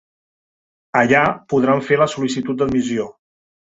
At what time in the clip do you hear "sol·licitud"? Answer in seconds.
2.17-2.61